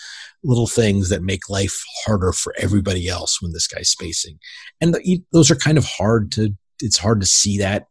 [0.42, 4.38] little things that make life harder for everybody else when this guy's spacing.
[4.80, 7.86] And the, those are kind of hard to it's hard to see that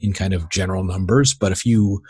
[0.00, 2.00] in kind of general numbers but if you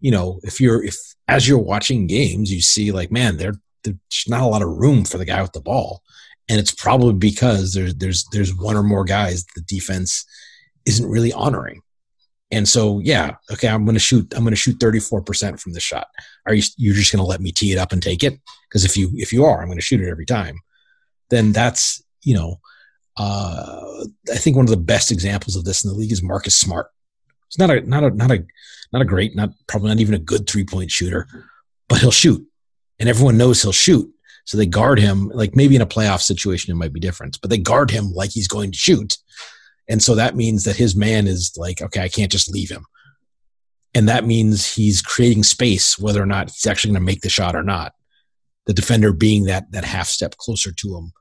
[0.00, 0.96] you know, if you're if
[1.28, 3.96] as you're watching games, you see like, man, there there's
[4.28, 6.02] not a lot of room for the guy with the ball,
[6.48, 10.24] and it's probably because there's there's there's one or more guys the defense
[10.86, 11.82] isn't really honoring,
[12.50, 14.32] And so, yeah, okay, I'm going to shoot.
[14.34, 16.08] I'm going to shoot 34 percent from the shot.
[16.46, 16.62] Are you?
[16.76, 18.40] You're just going to let me tee it up and take it?
[18.68, 20.58] Because if you if you are, I'm going to shoot it every time.
[21.28, 22.60] Then that's you know,
[23.16, 26.56] uh, I think one of the best examples of this in the league is Marcus
[26.56, 26.88] Smart.
[27.50, 28.44] He's not a not a not a
[28.92, 31.26] not a great, not probably not even a good three point shooter,
[31.88, 32.46] but he'll shoot,
[32.98, 34.10] and everyone knows he'll shoot.
[34.44, 37.50] So they guard him like maybe in a playoff situation it might be different, but
[37.50, 39.18] they guard him like he's going to shoot.
[39.88, 42.86] And so that means that his man is like, okay, I can't just leave him.
[43.92, 47.28] And that means he's creating space, whether or not he's actually going to make the
[47.28, 47.92] shot or not.
[48.66, 51.12] The defender being that that half step closer to him.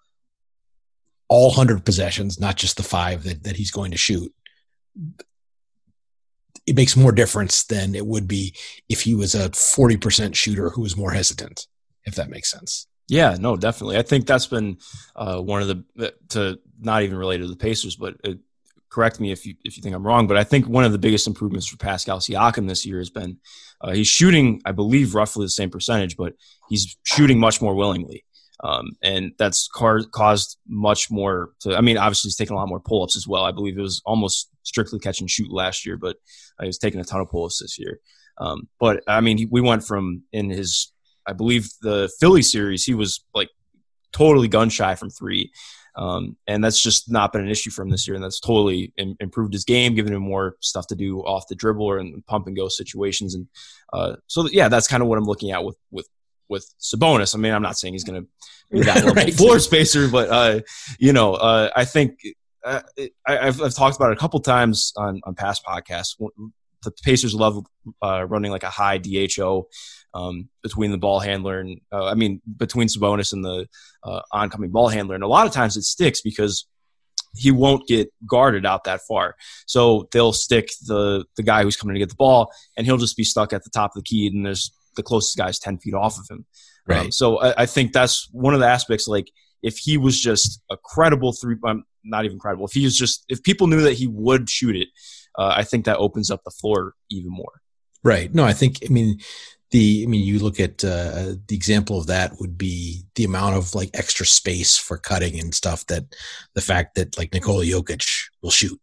[1.27, 4.33] All hundred possessions, not just the five that, that he's going to shoot.
[6.65, 8.55] It makes more difference than it would be
[8.87, 11.67] if he was a 40% shooter who was more hesitant,
[12.05, 12.87] if that makes sense.
[13.07, 13.97] Yeah, no, definitely.
[13.97, 14.77] I think that's been
[15.15, 18.39] uh, one of the to not even related to the Pacers, but it,
[18.89, 20.97] correct me if you if you think I'm wrong, but I think one of the
[20.97, 23.37] biggest improvements for Pascal Siakam this year has been
[23.81, 26.33] uh, he's shooting, I believe, roughly the same percentage, but
[26.69, 28.25] he's shooting much more willingly,
[28.61, 31.51] um, and that's car- caused much more.
[31.61, 33.43] To I mean, obviously he's taking a lot more pull ups as well.
[33.43, 36.17] I believe it was almost strictly catch and shoot last year, but
[36.59, 37.99] he was taking a ton of pull ups this year.
[38.37, 40.91] Um, but I mean, he, we went from in his,
[41.25, 43.49] I believe the Philly series, he was like
[44.11, 45.51] totally gun shy from three.
[45.95, 48.15] Um, and that's just not been an issue for him this year.
[48.15, 51.55] And that's totally Im- improved his game, giving him more stuff to do off the
[51.55, 53.35] dribble or in pump and go situations.
[53.35, 53.47] And
[53.91, 56.07] uh, so, yeah, that's kind of what I'm looking at with with
[56.49, 57.35] with Sabonis.
[57.35, 58.27] I mean, I'm not saying he's going to
[58.71, 59.33] be that right.
[59.33, 60.59] floor spacer, but uh,
[60.99, 62.19] you know, uh, I think
[62.65, 62.81] uh,
[63.27, 66.15] I, have I've talked about it a couple times on on past podcasts.
[66.81, 67.65] The Pacers love
[68.01, 69.67] uh, running like a high DHO
[70.13, 73.67] um, between the ball handler and uh, I mean between Sabonis and the
[74.03, 76.65] uh, oncoming ball handler, and a lot of times it sticks because
[77.35, 79.35] he won't get guarded out that far.
[79.67, 83.17] So they'll stick the the guy who's coming to get the ball, and he'll just
[83.17, 85.77] be stuck at the top of the key, and there's the closest guy is ten
[85.77, 86.37] feet off of him.
[86.37, 86.45] Um,
[86.87, 87.05] right.
[87.05, 89.07] Um, so I, I, think that's one of the aspects.
[89.07, 89.29] Like
[89.61, 92.65] if he was just a credible three, um, not even credible.
[92.65, 94.87] If he was just if people knew that he would shoot it,
[95.37, 97.61] uh, I think that opens up the floor even more.
[98.03, 98.33] Right.
[98.33, 99.19] No, I think I mean
[99.71, 103.55] the I mean, you look at uh, the example of that would be the amount
[103.55, 106.05] of like extra space for cutting and stuff that
[106.55, 108.05] the fact that like Nikola Jokic
[108.41, 108.79] will shoot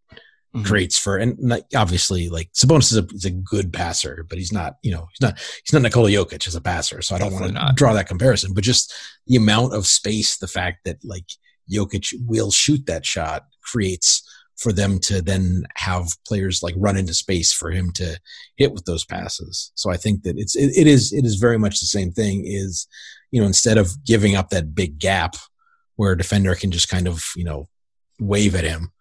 [0.54, 0.66] mm-hmm.
[0.66, 4.76] creates for, and obviously like Sabonis is a, is a good passer, but he's not,
[4.82, 7.54] you know, he's not he's not Nikola Jokic as a passer, so I don't want
[7.54, 8.54] to draw that comparison.
[8.54, 8.92] But just
[9.26, 11.26] the amount of space, the fact that like
[11.70, 14.22] Jokic will shoot that shot creates
[14.56, 18.18] for them to then have players like run into space for him to
[18.56, 19.70] hit with those passes.
[19.74, 22.44] So I think that it's it, it is it is very much the same thing.
[22.46, 22.86] Is
[23.30, 25.36] you know instead of giving up that big gap
[25.96, 27.68] where a defender can just kind of you know
[28.18, 28.92] wave at him,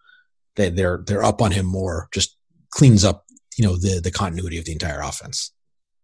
[0.56, 2.08] they they're they're up on him more.
[2.12, 2.36] Just
[2.70, 3.24] cleans up
[3.56, 5.52] you know the the continuity of the entire offense.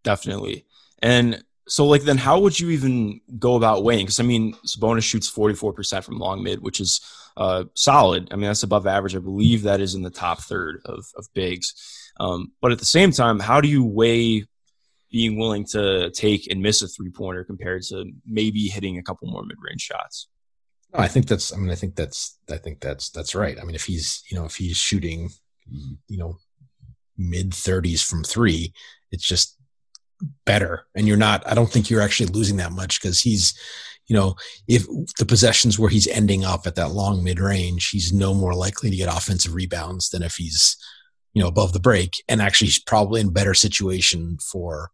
[0.04, 0.66] Definitely,
[1.02, 4.06] and so like then how would you even go about weighing?
[4.06, 7.00] Because I mean Sabonis shoots forty four percent from long mid, which is
[7.36, 8.28] uh, solid.
[8.30, 9.16] I mean, that's above average.
[9.16, 11.74] I believe that is in the top third of, of bigs.
[12.20, 14.44] Um, but at the same time, how do you weigh
[15.10, 19.28] being willing to take and miss a three pointer compared to maybe hitting a couple
[19.28, 20.28] more mid range shots?
[20.92, 21.52] No, I think that's.
[21.52, 22.38] I mean, I think that's.
[22.50, 23.58] I think that's that's right.
[23.60, 25.30] I mean, if he's you know if he's shooting,
[26.08, 26.36] you know,
[27.16, 28.72] mid thirties from three,
[29.10, 29.56] it's just
[30.44, 31.46] better, and you're not.
[31.46, 33.54] I don't think you're actually losing that much because he's
[34.08, 34.34] you know,
[34.68, 34.86] if
[35.18, 38.90] the possessions where he's ending up at that long mid range, he's no more likely
[38.90, 40.76] to get offensive rebounds than if he's,
[41.32, 42.22] you know, above the break.
[42.28, 44.90] And actually, he's probably in better situation for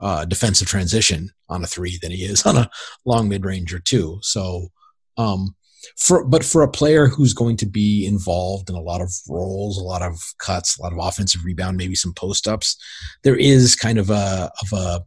[0.00, 2.70] uh, defensive transition on a three than he is on a
[3.04, 4.18] long mid range or two.
[4.22, 4.68] So,
[5.16, 5.54] um,
[5.98, 9.78] for but for a player who's going to be involved in a lot of roles,
[9.78, 12.76] a lot of cuts, a lot of offensive rebound, maybe some post ups,
[13.22, 15.04] there is kind of a of a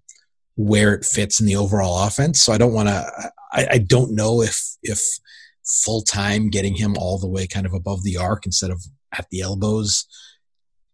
[0.56, 2.42] where it fits in the overall offense.
[2.42, 3.32] So I don't want to.
[3.52, 5.02] I, I don't know if if
[5.66, 9.28] full time getting him all the way kind of above the arc instead of at
[9.30, 10.06] the elbows.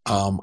[0.06, 0.42] Um,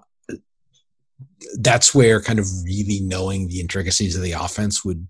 [1.58, 5.08] that's where kind of really knowing the intricacies of the offense would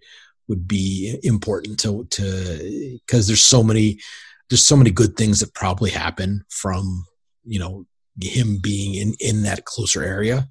[0.51, 3.99] would be important to to because there's so many
[4.51, 7.07] there's so many good things that probably happen from
[7.45, 7.87] you know
[8.21, 10.49] him being in in that closer area.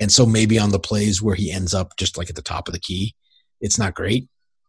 [0.00, 2.66] And so maybe on the plays where he ends up just like at the top
[2.66, 3.14] of the key
[3.60, 4.28] it's not great.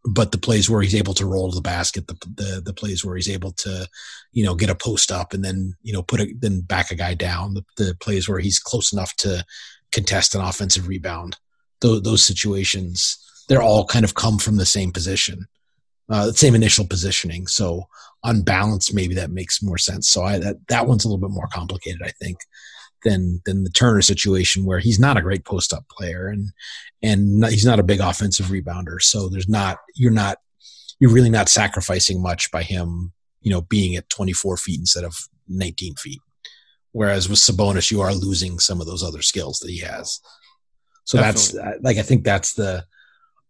[0.09, 3.03] But the plays where he's able to roll to the basket, the, the the plays
[3.03, 3.87] where he's able to,
[4.31, 6.95] you know, get a post up and then you know put a then back a
[6.95, 9.43] guy down, the, the plays where he's close enough to
[9.91, 11.37] contest an offensive rebound,
[11.81, 15.47] those, those situations, they're all kind of come from the same position,
[16.09, 17.47] uh, the same initial positioning.
[17.47, 17.87] So
[18.23, 20.09] on balance, maybe that makes more sense.
[20.09, 22.37] So I that that one's a little bit more complicated, I think.
[23.03, 26.51] than than the Turner situation where he's not a great post up player and
[27.01, 29.01] and not, he's not a big offensive rebounder.
[29.01, 30.39] So there's not you're not
[30.99, 35.15] you're really not sacrificing much by him, you know, being at 24 feet instead of
[35.47, 36.19] 19 feet.
[36.91, 40.19] Whereas with Sabonis, you are losing some of those other skills that he has.
[41.03, 41.61] So Definitely.
[41.61, 42.85] that's like I think that's the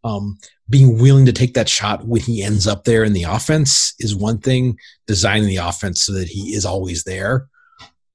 [0.08, 0.38] um,
[0.70, 4.16] being willing to take that shot when he ends up there in the offense is
[4.16, 4.78] one thing.
[5.06, 7.48] Designing the offense so that he is always there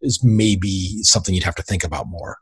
[0.00, 2.38] is maybe something you'd have to think about more.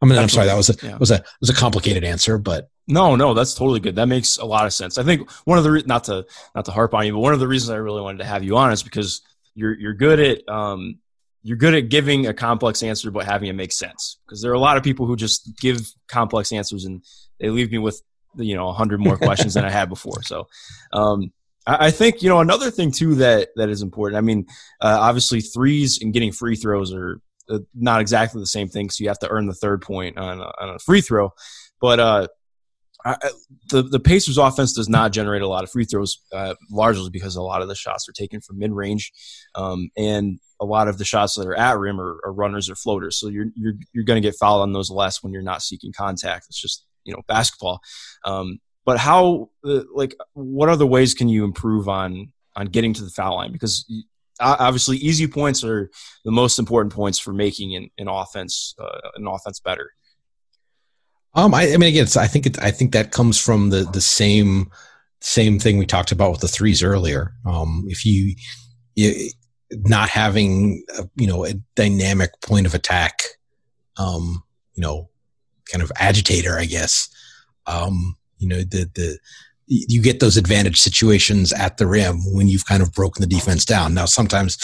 [0.00, 0.96] I mean, I'm sorry, that was a yeah.
[0.96, 3.94] was a was a complicated answer, but no, no, that's totally good.
[3.94, 4.98] That makes a lot of sense.
[4.98, 7.32] I think one of the re- not to not to harp on you, but one
[7.32, 9.22] of the reasons I really wanted to have you on is because
[9.54, 10.98] you're you're good at um,
[11.42, 14.18] you're good at giving a complex answer but having it make sense.
[14.26, 17.04] Because there are a lot of people who just give complex answers and
[17.38, 18.02] they leave me with
[18.36, 20.22] you know a hundred more questions than I had before.
[20.22, 20.46] So
[20.92, 21.32] um,
[21.66, 24.18] I think you know another thing too that that is important.
[24.18, 24.46] I mean,
[24.80, 28.90] uh, obviously threes and getting free throws are uh, not exactly the same thing.
[28.90, 31.30] So you have to earn the third point on a, on a free throw,
[31.80, 32.28] but uh,
[33.04, 33.16] I,
[33.70, 37.36] the the Pacers offense does not generate a lot of free throws, uh, largely because
[37.36, 39.12] a lot of the shots are taken from mid range,
[39.54, 42.74] um, and a lot of the shots that are at rim are, are runners or
[42.74, 43.18] floaters.
[43.18, 45.92] So you're you're you're going to get fouled on those less when you're not seeking
[45.92, 46.46] contact.
[46.48, 47.80] It's just you know basketball.
[48.24, 53.04] Um, but how, uh, like, what other ways can you improve on on getting to
[53.04, 53.52] the foul line?
[53.52, 53.90] Because
[54.40, 55.90] obviously, easy points are
[56.24, 59.90] the most important points for making an, an offense uh, an offense better.
[61.34, 64.00] Um, I, I mean, again, I think it, I think that comes from the the
[64.00, 64.70] same
[65.20, 67.32] same thing we talked about with the threes earlier.
[67.46, 68.34] Um, if you,
[68.96, 69.30] you
[69.70, 73.20] not having a, you know a dynamic point of attack,
[73.96, 74.42] um,
[74.74, 75.08] you know,
[75.72, 77.08] kind of agitator, I guess.
[77.66, 79.18] Um, you know, the the
[79.66, 83.64] you get those advantage situations at the rim when you've kind of broken the defense
[83.64, 83.94] down.
[83.94, 84.58] Now, sometimes,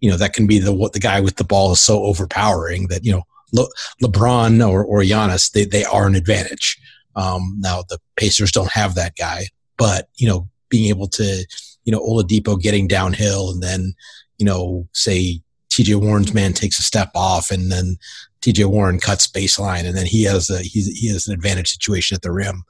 [0.00, 2.88] you know, that can be the what the guy with the ball is so overpowering
[2.88, 3.66] that you know Le,
[4.02, 6.78] LeBron or or Giannis they they are an advantage.
[7.16, 9.46] Um, now the Pacers don't have that guy,
[9.76, 11.46] but you know, being able to
[11.84, 13.94] you know Oladipo getting downhill and then
[14.38, 17.96] you know say TJ Warren's man takes a step off and then
[18.42, 22.14] TJ Warren cuts baseline and then he has a he's, he has an advantage situation
[22.14, 22.64] at the rim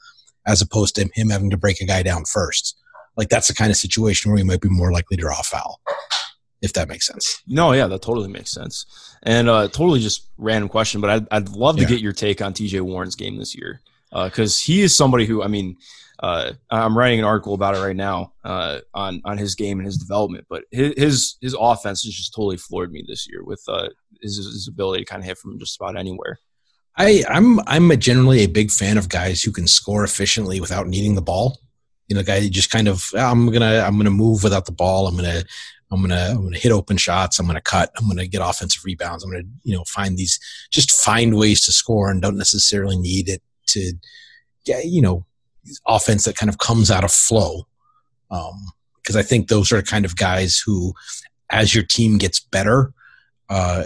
[0.46, 2.76] as opposed to him having to break a guy down first.
[3.16, 5.42] Like that's the kind of situation where he might be more likely to draw a
[5.42, 5.80] foul,
[6.62, 7.42] if that makes sense.
[7.46, 8.86] No, yeah, that totally makes sense.
[9.22, 11.88] And uh, totally just random question, but I'd, I'd love to yeah.
[11.88, 13.80] get your take on TJ Warren's game this year
[14.10, 15.76] because uh, he is somebody who, I mean,
[16.20, 19.86] uh, I'm writing an article about it right now uh, on on his game and
[19.86, 20.46] his development.
[20.50, 23.88] But his his, his offense has just totally floored me this year with uh,
[24.22, 26.38] his, his ability to kind of hit from just about anywhere.
[26.96, 30.86] I, I'm I'm a generally a big fan of guys who can score efficiently without
[30.86, 31.58] needing the ball.
[32.08, 35.06] You know, guy just kind of I'm gonna I'm gonna move without the ball.
[35.06, 35.44] I'm gonna
[35.90, 37.38] I'm gonna I'm gonna hit open shots.
[37.38, 37.90] I'm gonna cut.
[37.96, 39.24] I'm gonna get offensive rebounds.
[39.24, 40.38] I'm gonna you know find these
[40.70, 43.92] just find ways to score and don't necessarily need it to
[44.64, 45.24] get you know
[45.86, 47.66] offense that kind of comes out of flow.
[48.28, 50.94] Because um, I think those are kind of guys who,
[51.50, 52.92] as your team gets better,
[53.50, 53.82] uh,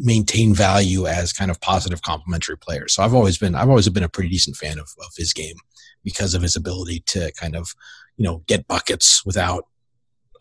[0.00, 2.92] maintain value as kind of positive complementary players.
[2.94, 5.54] So I've always been I've always been a pretty decent fan of, of his game
[6.02, 7.72] because of his ability to kind of
[8.16, 9.66] you know get buckets without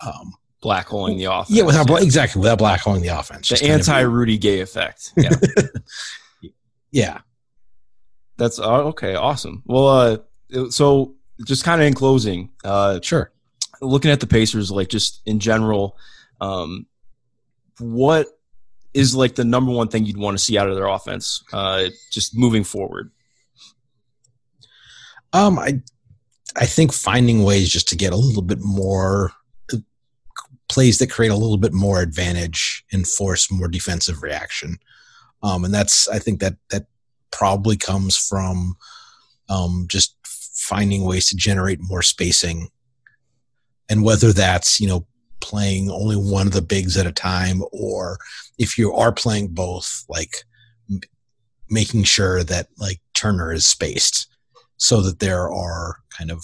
[0.02, 1.52] um, black holing the offense.
[1.52, 2.00] Yeah, without yeah.
[2.00, 3.50] exactly without black holing the offense.
[3.50, 5.14] The anti Rudy Gay effect.
[6.42, 6.52] Yeah.
[6.92, 7.20] yeah.
[8.38, 9.16] That's uh, okay.
[9.16, 9.62] Awesome.
[9.66, 9.88] Well,
[10.52, 13.32] uh, so just kind of in closing, uh, sure.
[13.82, 15.98] Looking at the Pacers, like just in general,
[16.42, 16.86] um,
[17.80, 18.28] what
[18.96, 21.90] is like the number one thing you'd want to see out of their offense, uh,
[22.12, 23.12] just moving forward?
[25.34, 25.82] Um, I,
[26.56, 29.34] I think finding ways just to get a little bit more
[30.68, 34.78] plays that create a little bit more advantage and force more defensive reaction.
[35.44, 36.88] Um, and that's I think that that
[37.32, 38.76] probably comes from
[39.50, 42.70] um, just finding ways to generate more spacing
[43.90, 45.06] and whether that's you know
[45.46, 48.18] playing only one of the bigs at a time or
[48.58, 50.34] if you are playing both like
[50.90, 51.00] m-
[51.70, 54.28] making sure that like turner is spaced
[54.78, 56.44] so that there are kind of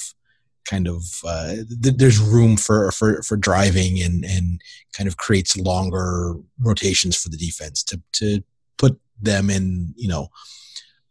[0.65, 4.61] kind of uh, th- there's room for, for for driving and and
[4.95, 8.43] kind of creates longer rotations for the defense to to
[8.78, 10.28] put them in you know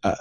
[0.05, 0.15] uh,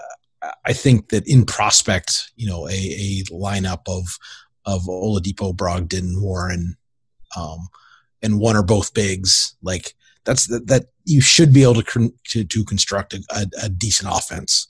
[0.66, 4.18] I think that in prospect, you know, a, a lineup of
[4.66, 6.76] of Oladipo, Brogdon, Warren,
[7.36, 7.68] um,
[8.22, 9.94] and one or both bigs, like
[10.26, 14.10] that's that, that you should be able to to, to construct a, a, a, decent
[14.12, 14.68] offense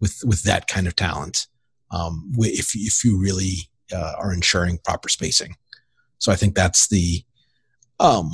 [0.00, 1.46] with with that kind of talent.
[1.90, 5.56] Um, if if you really uh, are ensuring proper spacing,
[6.18, 7.22] so I think that's the
[8.00, 8.30] um,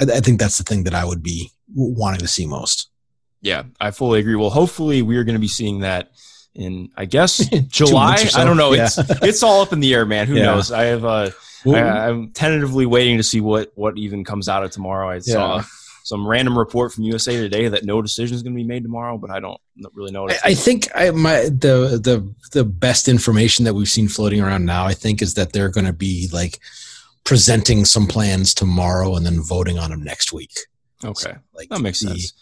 [0.00, 2.88] I, I think that's the thing that I would be wanting to see most.
[3.40, 4.36] Yeah, I fully agree.
[4.36, 6.12] Well, hopefully we are going to be seeing that
[6.54, 7.38] in, I guess,
[7.68, 8.16] July.
[8.16, 8.40] So.
[8.40, 8.72] I don't know.
[8.72, 8.84] Yeah.
[8.84, 10.26] It's it's all up in the air, man.
[10.26, 10.46] Who yeah.
[10.46, 10.70] knows?
[10.70, 11.30] I have uh,
[11.66, 15.10] I, am tentatively waiting to see what what even comes out of tomorrow.
[15.10, 15.20] I yeah.
[15.20, 15.62] saw
[16.04, 19.16] some random report from USA Today that no decision is going to be made tomorrow,
[19.18, 19.60] but I don't
[19.94, 20.28] really know.
[20.28, 24.64] I, I, think I, my the the the best information that we've seen floating around
[24.64, 26.58] now, I think, is that they're going to be like
[27.24, 30.52] presenting some plans tomorrow and then voting on them next week.
[31.04, 32.32] Okay, so, like that makes the, sense.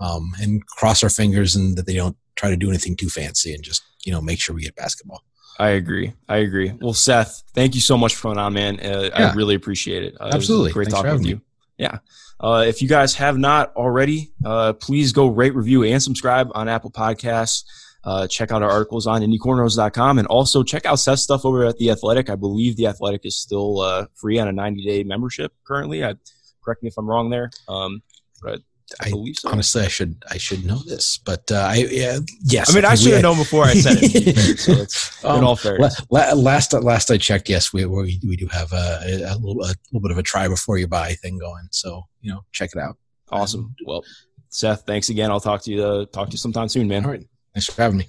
[0.00, 3.52] Um, and cross our fingers and that they don't try to do anything too fancy
[3.52, 5.24] and just you know make sure we get basketball.
[5.58, 6.14] I agree.
[6.28, 6.72] I agree.
[6.80, 8.78] Well, Seth, thank you so much for coming on, man.
[8.78, 9.30] Uh, yeah.
[9.30, 10.14] I really appreciate it.
[10.20, 11.36] Uh, Absolutely, it great Thanks talking with you.
[11.36, 11.42] Me.
[11.78, 11.98] Yeah.
[12.40, 16.68] Uh, if you guys have not already, uh, please go rate, review, and subscribe on
[16.68, 17.64] Apple Podcasts.
[18.04, 21.76] Uh, check out our articles on indycornrows.com and also check out Seth's stuff over at
[21.78, 22.30] The Athletic.
[22.30, 26.04] I believe The Athletic is still uh, free on a 90 day membership currently.
[26.04, 26.14] I,
[26.64, 27.50] correct me if I'm wrong there.
[27.66, 28.02] Um,
[28.40, 28.60] but
[29.00, 29.50] I, I believe so.
[29.50, 32.70] Honestly, I should I should know this, but uh, I yeah, yes.
[32.70, 34.58] I mean, I, I should have known before I said it.
[34.58, 36.00] so it's um, in all fairness.
[36.10, 40.00] last last I checked, yes, we we, we do have a, a, little a little
[40.00, 41.68] bit of a try before you buy thing going.
[41.70, 42.96] So you know, check it out.
[43.30, 43.74] Awesome.
[43.86, 44.04] Well,
[44.48, 45.30] Seth, thanks again.
[45.30, 47.04] I'll talk to you uh, talk to you sometime soon, man.
[47.04, 47.26] All right.
[47.54, 48.08] Thanks for having me.